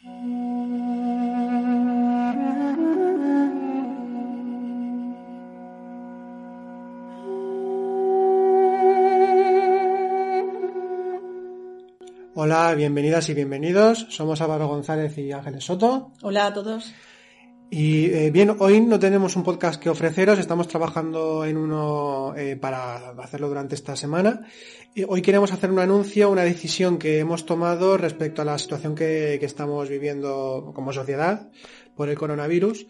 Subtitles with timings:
[0.00, 0.12] Hola,
[12.76, 14.06] bienvenidas y bienvenidos.
[14.10, 16.12] Somos Álvaro González y Ángeles Soto.
[16.22, 16.92] Hola a todos.
[17.70, 22.56] Y eh, bien, hoy no tenemos un podcast que ofreceros, estamos trabajando en uno eh,
[22.56, 24.46] para hacerlo durante esta semana.
[25.06, 29.34] Hoy queremos hacer un anuncio, una decisión que hemos tomado respecto a la situación que,
[29.34, 31.50] estamos viviendo como sociedad
[31.94, 32.86] por el coronavirus.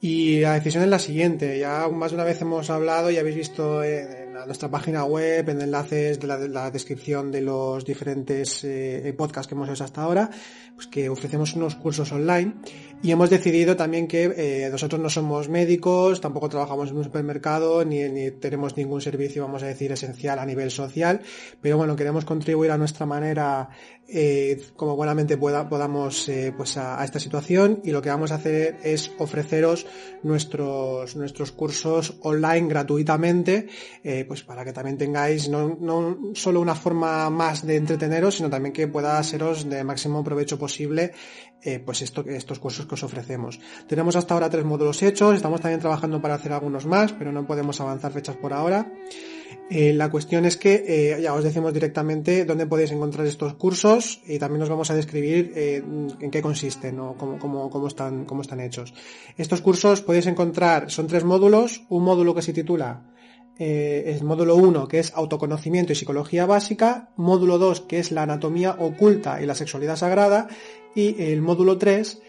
[0.00, 3.36] Y la decisión es la siguiente, ya más de una vez hemos hablado y habéis
[3.36, 8.62] visto en nuestra página web, en enlaces de la, de la descripción de los diferentes
[8.64, 10.30] eh, podcasts que hemos hecho hasta ahora,
[10.78, 12.54] pues que ofrecemos unos cursos online
[13.02, 17.84] y hemos decidido también que eh, nosotros no somos médicos, tampoco trabajamos en un supermercado,
[17.84, 21.20] ni, ni, tenemos ningún servicio, vamos a decir, esencial a nivel social,
[21.60, 23.70] pero bueno, queremos contribuir a nuestra manera
[24.08, 28.36] eh, como buenamente pueda, podamos eh, pues a, esta situación y lo que vamos a
[28.36, 29.86] hacer es ofreceros
[30.22, 33.68] nuestros, nuestros cursos online gratuitamente,
[34.26, 38.72] pues para que también tengáis no, no solo una forma más de entreteneros, sino también
[38.72, 40.67] que pueda seros de máximo provecho posible
[41.62, 43.58] eh, pues esto, estos cursos que os ofrecemos.
[43.86, 47.46] Tenemos hasta ahora tres módulos hechos, estamos también trabajando para hacer algunos más, pero no
[47.46, 48.92] podemos avanzar fechas por ahora.
[49.70, 54.20] Eh, la cuestión es que eh, ya os decimos directamente dónde podéis encontrar estos cursos
[54.26, 55.82] y también os vamos a describir eh,
[56.20, 58.94] en qué consisten o cómo, cómo, cómo, están, cómo están hechos.
[59.36, 63.02] Estos cursos podéis encontrar, son tres módulos, un módulo que se titula
[63.58, 68.22] eh, el módulo 1 que es autoconocimiento y psicología básica, módulo 2 que es la
[68.22, 70.48] anatomía oculta y la sexualidad sagrada
[70.94, 72.22] y el módulo 3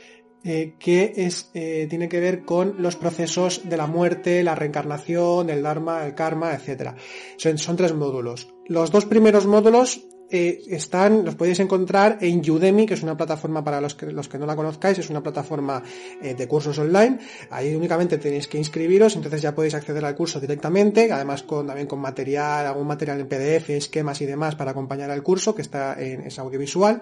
[0.44, 5.50] eh, que es, eh, tiene que ver con los procesos de la muerte, la reencarnación,
[5.50, 6.96] el dharma, el karma, etc.
[7.38, 8.48] Son, son tres módulos.
[8.66, 13.64] Los dos primeros módulos eh, están, los podéis encontrar en Udemy, que es una plataforma
[13.64, 15.82] para los que, los que no la conozcáis, es una plataforma
[16.22, 17.20] eh, de cursos online.
[17.50, 21.88] Ahí únicamente tenéis que inscribiros, entonces ya podéis acceder al curso directamente, además con, también
[21.88, 25.96] con material, algún material en PDF, esquemas y demás para acompañar al curso, que está
[26.00, 27.02] en, es audiovisual.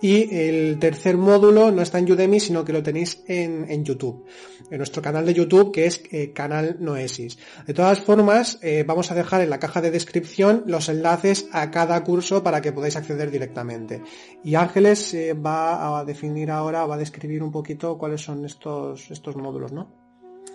[0.00, 4.24] Y el tercer módulo no está en Udemy, sino que lo tenéis en, YouTube,
[4.70, 7.38] en nuestro canal de YouTube, que es eh, Canal Noesis.
[7.66, 11.70] De todas formas, eh, vamos a dejar en la caja de descripción los enlaces a
[11.70, 14.02] cada curso para que podáis acceder directamente.
[14.42, 19.10] Y Ángeles eh, va a definir ahora, va a describir un poquito cuáles son estos,
[19.10, 19.92] estos módulos, ¿no?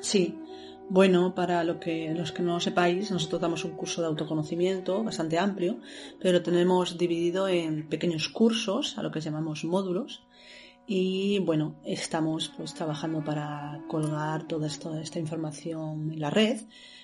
[0.01, 0.39] Sí.
[0.87, 5.03] Bueno, para lo que, los que no lo sepáis, nosotros damos un curso de autoconocimiento
[5.03, 5.79] bastante amplio,
[6.19, 10.23] pero lo tenemos dividido en pequeños cursos, a lo que llamamos módulos,
[10.87, 16.61] y bueno, estamos pues trabajando para colgar toda esta, información en la red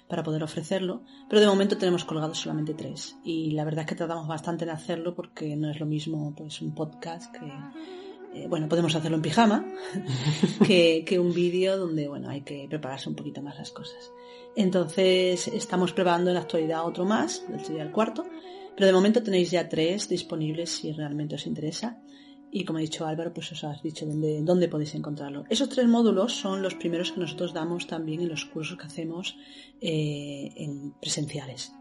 [0.08, 3.96] para poder ofrecerlo, pero de momento tenemos colgados solamente tres y la verdad es que
[3.96, 7.52] tratamos bastante de hacerlo porque no es lo mismo pues un podcast que
[8.34, 9.66] eh, bueno, podemos hacerlo en pijama,
[10.66, 14.12] que, un vídeo donde, bueno, hay que prepararse un poquito más las cosas.
[14.56, 18.26] Entonces, estamos preparando en la actualidad otro más, sería el cuarto,
[18.76, 22.02] pero de momento tenéis ya tres disponibles si realmente os interesa.
[22.54, 25.46] Y como ha dicho Álvaro, pues os has dicho dónde, dónde podéis encontrarlo.
[25.50, 29.38] Esos tres módulos son los primeros que nosotros damos también en los cursos que hacemos
[29.80, 31.72] eh, en presenciales,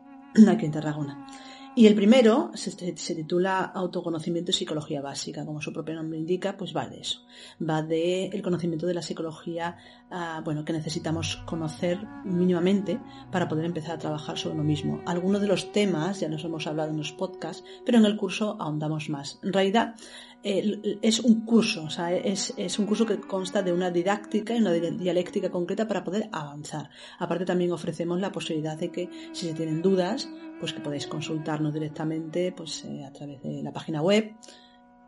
[0.49, 1.27] aquí en Tarragona.
[1.77, 5.45] Y el primero se, titula Autoconocimiento y Psicología Básica.
[5.47, 7.21] Como su propio nombre indica, pues va de eso.
[7.63, 9.77] Va de el conocimiento de la psicología,
[10.11, 13.01] uh, bueno, que necesitamos conocer mínimamente
[13.31, 15.01] para poder empezar a trabajar sobre lo mismo.
[15.07, 18.57] Algunos de los temas ya nos hemos hablado en los podcasts, pero en el curso
[18.59, 19.39] ahondamos más.
[19.45, 19.95] En realidad,
[20.43, 24.55] eh, es un curso, o sea, es, es, un curso que consta de una didáctica
[24.55, 26.89] y una dialéctica concreta para poder avanzar.
[27.19, 31.75] Aparte también ofrecemos la posibilidad de que si se tienen dudas, pues que podéis consultarnos
[31.75, 34.35] directamente pues eh, a través de la página web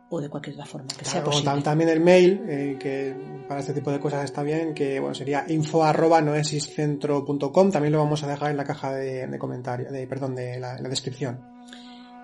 [0.09, 1.63] o de cualquier otra forma que claro, sea posible.
[1.63, 3.15] También el mail, eh, que
[3.47, 7.99] para este tipo de cosas está bien, que bueno sería info arroba noesiscentro.com, también lo
[7.99, 11.52] vamos a dejar en la caja de, de comentarios, de, perdón, de la, la descripción.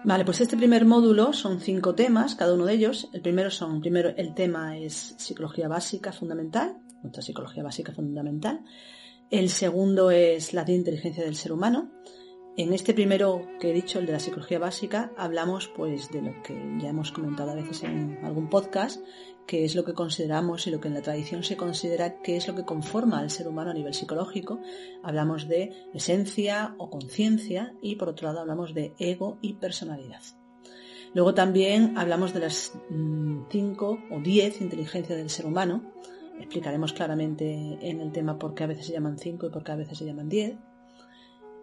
[0.05, 3.09] Vale, pues este primer módulo son cinco temas, cada uno de ellos.
[3.11, 8.61] El primero son, primero el tema es psicología básica fundamental, nuestra psicología básica fundamental.
[9.29, 11.91] El segundo es la inteligencia del ser humano.
[12.59, 16.43] En este primero que he dicho, el de la psicología básica, hablamos pues de lo
[16.43, 19.01] que ya hemos comentado a veces en algún podcast,
[19.47, 22.49] que es lo que consideramos y lo que en la tradición se considera que es
[22.49, 24.59] lo que conforma al ser humano a nivel psicológico.
[25.03, 30.21] Hablamos de esencia o conciencia y por otro lado hablamos de ego y personalidad.
[31.13, 35.93] Luego también hablamos de las 5 mm, o 10 inteligencias del ser humano.
[36.37, 39.71] Explicaremos claramente en el tema por qué a veces se llaman 5 y por qué
[39.71, 40.57] a veces se llaman 10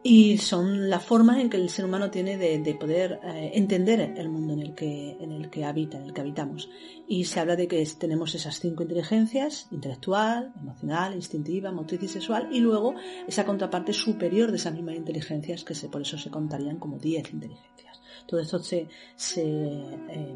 [0.08, 4.29] y son la forma en que el ser humano tiene de, poder eh, entender el
[4.29, 6.70] mundo en el, que, en el que habita, en el que habitamos.
[7.08, 12.49] Y se habla de que tenemos esas cinco inteligencias, intelectual, emocional, instintiva, motriz y sexual,
[12.53, 12.94] y luego
[13.26, 18.00] esa contraparte superior de esas mismas inteligencias que por eso se contarían como diez inteligencias.
[18.29, 18.87] Todo esto se,
[19.17, 20.35] se eh,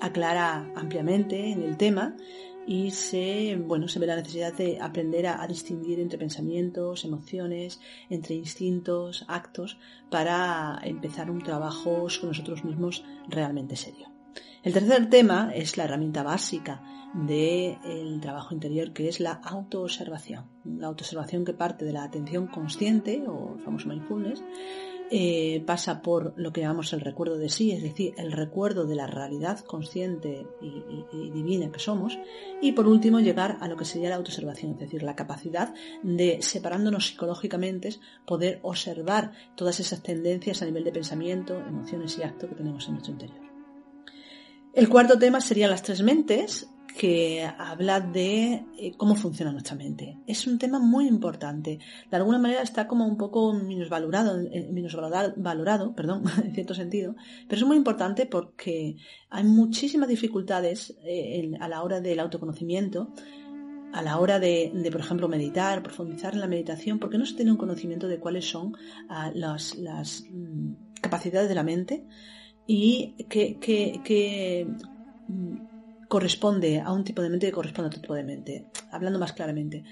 [0.00, 2.16] aclara ampliamente en el tema
[2.66, 8.34] y se, bueno, se ve la necesidad de aprender a, distinguir entre pensamientos, emociones, entre
[8.34, 9.78] instintos, actos,
[10.10, 14.08] para empezar un trabajo sobre nosotros mismos realmente serio.
[14.62, 16.82] El tercer tema es la herramienta básica
[17.14, 20.44] del trabajo interior, que es la autoobservación.
[20.64, 24.44] La autoobservación que parte de la atención consciente, o famoso mindfulness,
[25.12, 28.94] eh, pasa por lo que llamamos el recuerdo de sí, es decir, el recuerdo de
[28.94, 32.16] la realidad consciente y, divina que somos,
[32.60, 35.74] y por último llegar a lo que sería la autoobservación, es decir, la capacidad
[36.04, 42.48] de, separándonos psicológicamente, poder observar todas esas tendencias a nivel de pensamiento, emociones y acto
[42.48, 43.40] que tenemos en nuestro interior.
[44.72, 50.18] El cuarto tema sería las tres mentes, que habla de eh, cómo funciona nuestra mente.
[50.26, 51.78] Es un tema muy importante.
[52.10, 54.70] De alguna manera está como un poco minusvalorado, eh,
[55.36, 57.14] valorado, perdón, en cierto sentido,
[57.48, 58.96] pero es muy importante porque
[59.30, 63.12] hay muchísimas dificultades eh, a la hora del autoconocimiento,
[63.92, 67.50] a la hora de, por ejemplo, meditar, profundizar en la meditación, porque no se tiene
[67.50, 68.76] un conocimiento de cuáles son
[69.08, 69.76] ah, las,
[70.30, 72.04] mm, capacidades de la mente
[72.66, 74.66] y que
[75.28, 75.69] mm,
[76.10, 78.66] corresponde a un tipo de mente que corresponde a otro tipo de mente.
[78.90, 79.84] Hablando más claramente,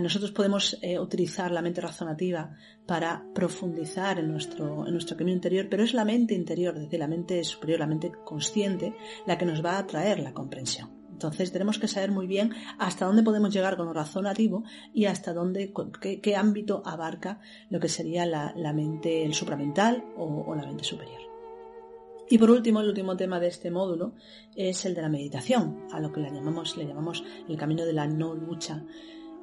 [0.00, 2.56] nosotros podemos eh, utilizar la mente razonativa
[2.86, 6.98] para profundizar en nuestro, en nuestro camino interior, pero es la mente interior, es decir,
[6.98, 8.94] la mente superior, la mente consciente,
[9.26, 10.90] la que nos va a traer la comprensión.
[11.10, 14.64] Entonces tenemos que saber muy bien hasta dónde podemos llegar con lo razonativo
[14.94, 15.70] y hasta dónde,
[16.00, 21.31] qué, ámbito abarca lo que sería la, mente, el supramental o la mente superior.
[22.32, 24.14] Y por último, el último tema de este módulo
[24.56, 27.92] es el de la meditación, a lo que le llamamos, le llamamos el camino de
[27.92, 28.86] la no lucha,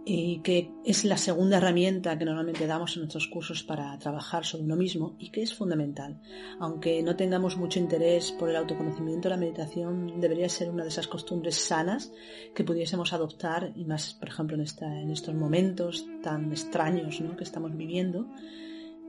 [0.06, 4.64] y que es la segunda herramienta que normalmente damos en nuestros cursos para trabajar sobre
[4.64, 6.20] uno mismo y que es fundamental.
[6.60, 11.08] Aunque no tengamos mucho interés por el autoconocimiento, la meditación debería ser una de esas
[11.08, 12.12] costumbres sanas
[12.56, 17.44] que pudiésemos adoptar, y más, por ejemplo, en, esta, en estos momentos tan extraños que
[17.44, 18.26] estamos viviendo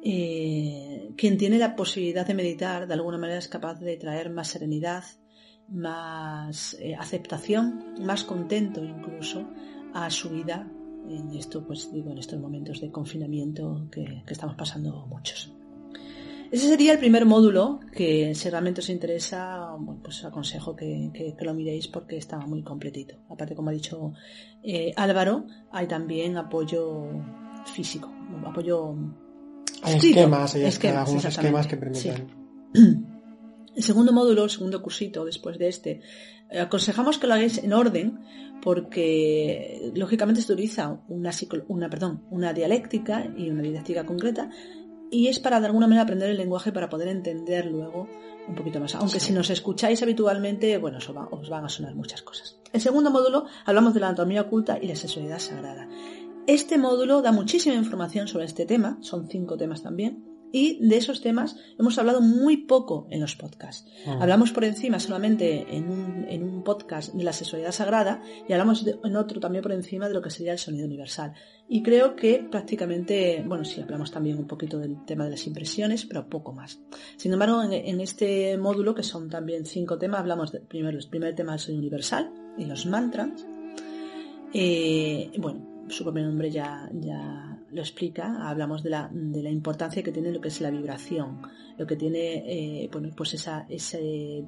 [0.02, 4.48] eh, quien tiene la posibilidad de meditar de alguna manera es capaz de traer más
[4.48, 5.04] serenidad,
[5.68, 9.48] más eh, aceptación, más contento incluso
[9.92, 10.70] a su vida
[11.08, 15.52] en esto, pues digo, en estos momentos de confinamiento que, estamos pasando muchos.
[16.50, 19.68] Ese sería el primer módulo que si realmente os interesa,
[20.02, 23.16] pues aconsejo que, lo miréis porque está muy completito.
[23.28, 24.12] Aparte, como ha dicho
[24.62, 27.06] eh, Álvaro, hay también apoyo
[27.66, 28.10] físico,
[28.44, 28.96] apoyo
[29.82, 30.64] hay esquemas, hay
[30.96, 32.28] algunos esquemas que permiten.
[33.76, 36.00] El segundo módulo, el segundo cursito después de este,
[36.50, 38.18] eh, aconsejamos que lo hagáis en orden
[38.60, 41.30] porque lógicamente se utiliza una,
[41.68, 44.50] una, perdón, una dialéctica y una didáctica concreta
[45.10, 48.08] y es para de alguna manera aprender el lenguaje para poder entender luego
[48.46, 48.94] un poquito más.
[48.94, 50.98] Aunque si nos escucháis habitualmente, bueno,
[51.30, 52.58] os van a sonar muchas cosas.
[52.72, 55.88] El segundo módulo hablamos de la anatomía oculta y la sexualidad sagrada.
[56.50, 61.20] Este módulo da muchísima información sobre este tema, son cinco temas también, y de esos
[61.20, 63.88] temas hemos hablado muy poco en los podcasts.
[64.04, 64.18] Ah.
[64.20, 69.38] Hablamos por encima solamente en un, podcast de la sexualidad sagrada y hablamos en otro
[69.38, 71.34] también por encima de lo que sería el sonido universal.
[71.68, 76.04] Y creo que prácticamente, bueno, sí, hablamos también un poquito del tema de las impresiones,
[76.04, 76.80] pero poco más.
[77.16, 81.32] Sin embargo, en, este módulo, que son también cinco temas, hablamos de, primero, el primer
[81.36, 83.46] tema del sonido universal y los mantras.
[84.52, 90.02] Eh, bueno, su propio nombre ya, ya lo explica, hablamos de la, de la, importancia
[90.02, 91.42] que tiene lo que es la vibración,
[91.78, 94.44] lo que tiene eh, bueno, pues esa, ese,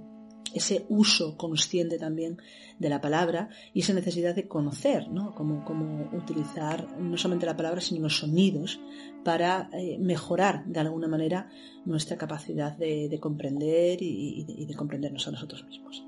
[0.55, 2.39] ese uso consciente también
[2.79, 5.35] de la palabra y esa necesidad de conocer, ¿no?
[5.35, 5.65] Cómo,
[6.13, 8.81] utilizar no solamente la palabra, sino los sonidos
[9.25, 11.49] para eh, mejorar de alguna manera
[11.85, 16.05] nuestra capacidad de, comprender y de comprendernos a nosotros mismos.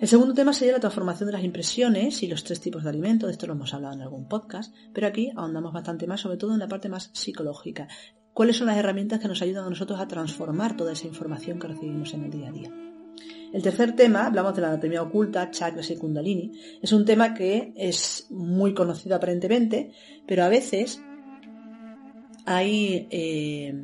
[0.00, 3.26] El segundo tema sería la transformación de las impresiones y los tres tipos de alimento.
[3.26, 6.54] De esto lo hemos hablado en algún podcast, pero aquí ahondamos bastante más, sobre todo
[6.54, 7.86] en la parte más psicológica.
[8.32, 11.68] cuáles son las herramientas que nos ayudan a nosotros a transformar toda esa información que
[11.68, 12.70] recibimos en el día a día.
[13.52, 17.74] El tercer tema, hablamos de la anatomía oculta, chakras y kundalini, es un tema que
[17.76, 19.92] es muy conocido aparentemente,
[20.26, 21.02] pero a veces
[22.46, 23.74] hay eh,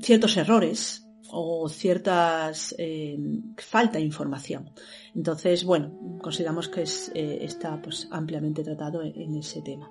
[0.00, 1.01] ciertos errores
[1.32, 3.18] o ciertas eh,
[3.56, 4.70] falta de información.
[5.14, 9.90] Entonces, bueno, consideramos que eh, está pues, ampliamente tratado en, ese tema.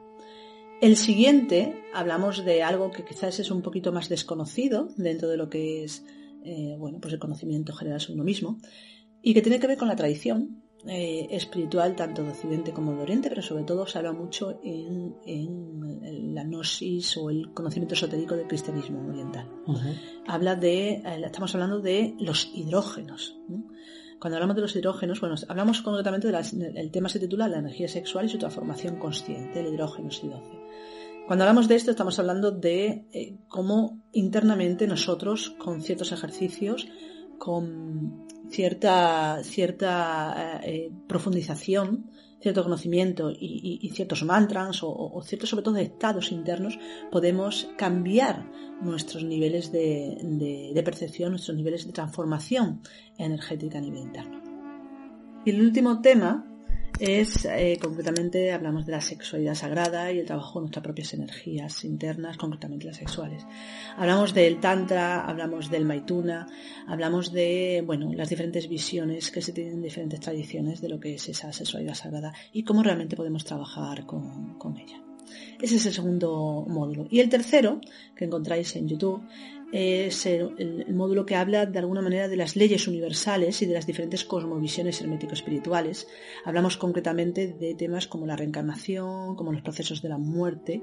[0.82, 5.50] El siguiente, hablamos de algo que quizás es un poquito más desconocido dentro de lo
[5.50, 6.04] que es
[6.80, 8.58] bueno, pues el conocimiento general sobre uno mismo
[9.22, 13.02] y que tiene que ver con la tradición eh, espiritual tanto de Occidente como de
[13.04, 15.16] Oriente, pero sobre todo se habla mucho en,
[16.34, 19.48] la gnosis o el conocimiento esotérico del cristianismo oriental.
[20.28, 23.38] Habla de, eh, estamos hablando de los hidrógenos.
[24.20, 28.26] Cuando hablamos de los hidrógenos, bueno, hablamos concretamente del tema se titula La energía sexual
[28.26, 30.42] y su transformación consciente, el hidrógeno S12.
[31.28, 36.88] Cuando hablamos de esto estamos hablando de eh, cómo internamente nosotros con ciertos ejercicios,
[37.42, 46.32] con cierta, cierta eh, profundización, cierto conocimiento y, ciertos mantras o, ciertos, sobre todo, estados
[46.32, 46.78] internos,
[47.12, 48.48] podemos cambiar
[48.84, 52.82] nuestros niveles de percepción, nuestros niveles de transformación
[53.18, 54.40] energética a nivel interno.
[55.44, 56.46] Y el último tema
[57.00, 61.84] es eh, concretamente hablamos de la sexualidad sagrada y el trabajo con nuestras propias energías
[61.84, 63.46] internas, concretamente las sexuales.
[63.98, 66.48] Hablamos del tantra, hablamos del maituna,
[66.88, 71.16] hablamos de bueno las diferentes visiones que se tienen en diferentes tradiciones de lo que
[71.16, 75.02] es esa sexualidad sagrada y cómo realmente podemos trabajar con, con ella.
[75.62, 77.08] Ese es el segundo módulo.
[77.10, 77.80] Y el tercero,
[78.16, 79.22] que encontráis en YouTube,
[79.72, 83.88] es el, módulo que habla de alguna manera de las leyes universales y de las
[83.88, 86.08] diferentes cosmovisiones hermético-espirituales.
[86.46, 90.82] Hablamos concretamente de temas como la reencarnación, como los procesos de la muerte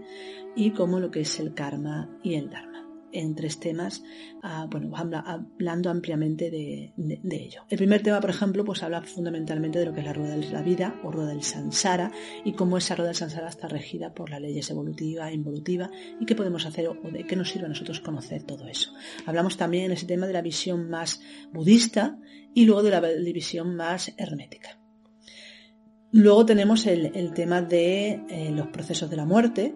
[0.56, 4.02] y como lo que es el karma y el dharma en tres temas,
[4.42, 6.92] ah, bueno, hablando ampliamente de,
[7.30, 7.62] ello.
[7.68, 10.50] El primer tema, por ejemplo, pues habla fundamentalmente de lo que es la rueda de
[10.50, 12.10] la vida o rueda del sansara
[12.44, 16.26] y cómo esa rueda del sansara está regida por las leyes evolutiva e involutiva y
[16.26, 18.92] qué podemos hacer o de qué nos sirve a nosotros conocer todo eso.
[19.26, 21.20] Hablamos también en ese tema de la visión más
[21.52, 22.18] budista
[22.54, 24.78] y luego de la visión más hermética.
[26.10, 29.74] Luego tenemos el, tema de eh, los procesos de la muerte,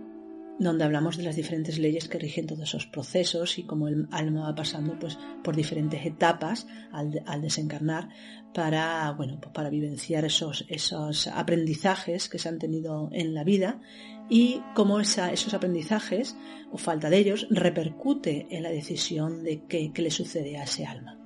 [0.65, 4.43] donde hablamos de las diferentes leyes que rigen todos esos procesos y cómo el alma
[4.43, 8.09] va pasando pues, por diferentes etapas al, desencarnar
[8.55, 13.81] para, bueno, pues para vivenciar esos, esos aprendizajes que se han tenido en la vida
[14.29, 16.37] y cómo esos aprendizajes
[16.71, 21.22] o falta de ellos repercute en la decisión de qué le sucede a ese alma.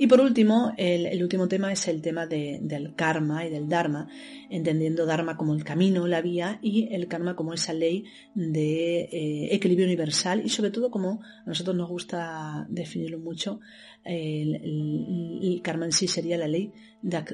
[0.00, 4.08] Y por último, el, último tema es el tema del karma y del dharma,
[4.48, 9.48] entendiendo dharma como el camino, la vía, y el karma como esa ley de eh,
[9.50, 13.58] equilibrio universal y sobre todo como a nosotros nos gusta definirlo mucho,
[14.04, 17.24] el, karma en sí sería la ley de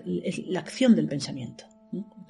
[0.49, 1.67] la acción del pensamiento.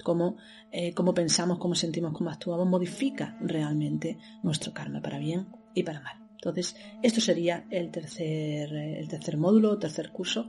[0.03, 0.35] Cómo,
[0.69, 6.01] eh, cómo pensamos, cómo sentimos, cómo actuamos, modifica realmente nuestro karma para bien y para
[6.01, 6.24] mal.
[6.35, 10.47] Entonces, esto sería el tercer, el tercer módulo, tercer curso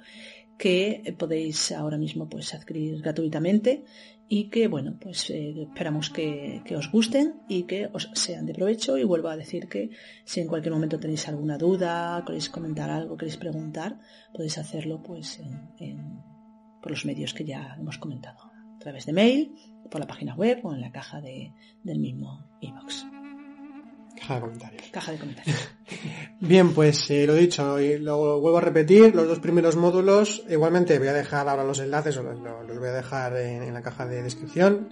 [0.58, 3.84] que podéis ahora mismo pues adquirir gratuitamente
[4.28, 8.96] y que bueno pues eh, esperamos que, os gusten y que os sean de provecho.
[8.98, 9.90] Y vuelvo a decir que
[10.24, 14.00] si en cualquier momento tenéis alguna duda queréis comentar algo queréis preguntar
[14.32, 15.40] podéis hacerlo pues
[16.82, 18.38] por los medios que ya hemos comentado.
[18.76, 19.54] A través de mail
[19.90, 21.52] por la página web o en la caja de,
[21.82, 23.06] del mismo ebox
[24.16, 24.82] Caja de comentarios.
[24.90, 25.68] Caja de comentarios.
[26.40, 30.98] Bien, pues eh, lo dicho, y lo vuelvo a repetir, los dos primeros módulos, igualmente
[30.98, 34.22] voy a dejar ahora los enlaces, los, los voy a dejar en, la caja de
[34.22, 34.90] descripción,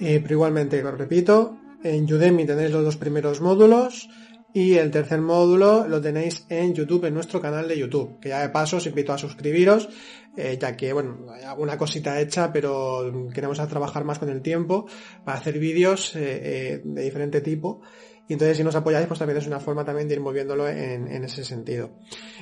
[0.00, 4.08] eh, pero igualmente lo repito, en Udemy tenéis los dos primeros módulos
[4.54, 8.40] y el tercer módulo lo tenéis en YouTube, en nuestro canal de YouTube, que ya
[8.40, 9.88] de paso os invito a suscribiros,
[10.36, 14.86] eh, ya que, bueno, hay alguna cosita hecha, pero queremos trabajar más con el tiempo
[15.24, 17.82] para hacer vídeos de diferente tipo
[18.28, 21.24] y entonces si nos apoyáis, pues también es una forma también de ir moviéndolo en,
[21.24, 21.92] ese sentido.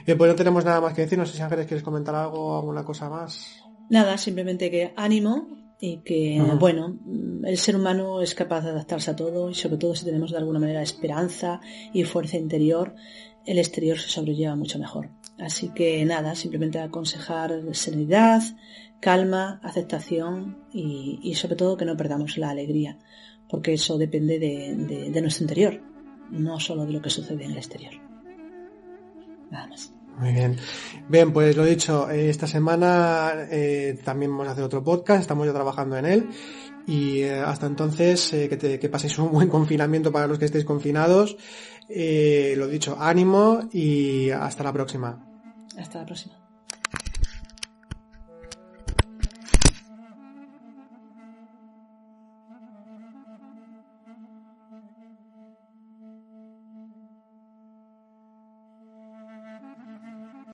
[0.04, 1.16] Bien, pues no tenemos nada más que decir.
[1.16, 3.62] No sé si Ángeles quieres comentar algo, alguna cosa más.
[3.88, 5.46] Nada, simplemente que ánimo
[5.78, 6.98] y que, bueno,
[7.44, 10.38] el ser humano es capaz de adaptarse a todo y sobre todo si tenemos de
[10.38, 11.60] alguna manera esperanza
[11.92, 12.96] y fuerza interior,
[13.44, 15.10] el exterior se sobrelleva mucho mejor.
[15.38, 18.42] Así que nada, simplemente aconsejar serenidad,
[18.98, 22.98] calma, aceptación y, y sobre todo que no perdamos la alegría
[23.48, 25.80] porque eso depende de, nuestro interior,
[26.30, 27.94] no solo de lo que sucede en el exterior.
[29.50, 29.92] Nada más.
[30.18, 30.56] Muy bien.
[31.08, 35.46] Bien, pues lo dicho, eh, esta semana eh, también vamos a hacer otro podcast, estamos
[35.46, 36.28] ya trabajando en él.
[36.86, 41.36] Y eh, hasta entonces, que, que, paséis un buen confinamiento para los que estéis confinados
[41.88, 45.24] lo dicho, ánimo y hasta la próxima.
[45.78, 46.45] Hasta la próxima.